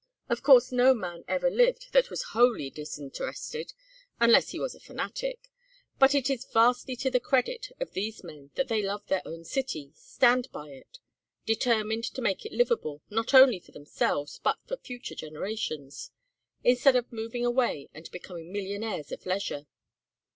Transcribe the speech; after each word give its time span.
Of 0.29 0.41
course 0.41 0.71
no 0.71 0.95
man 0.95 1.23
ever 1.27 1.51
lived 1.51 1.93
that 1.93 2.09
was 2.09 2.23
wholly 2.33 2.71
disinterested, 2.71 3.71
unless 4.19 4.49
he 4.49 4.59
was 4.59 4.73
a 4.73 4.79
fanatic, 4.79 5.51
but 5.99 6.15
it 6.15 6.27
is 6.27 6.43
vastly 6.43 6.95
to 6.95 7.11
the 7.11 7.19
credit 7.19 7.71
of 7.79 7.91
these 7.93 8.23
men 8.23 8.49
that 8.55 8.67
they 8.67 8.81
love 8.81 9.05
their 9.09 9.21
own 9.27 9.43
city, 9.43 9.91
stand 9.93 10.51
by 10.51 10.69
it 10.69 10.97
determined 11.45 12.05
to 12.05 12.21
make 12.23 12.43
it 12.47 12.51
livable, 12.51 13.03
not 13.11 13.35
only 13.35 13.59
for 13.59 13.73
themselves, 13.73 14.39
but 14.39 14.57
for 14.67 14.75
future 14.77 15.13
generations; 15.13 16.09
instead 16.63 16.95
of 16.95 17.11
moving 17.13 17.45
away 17.45 17.87
and 17.93 18.09
becoming 18.09 18.51
millionaires 18.51 19.11
of 19.11 19.23
leisure." 19.27 19.67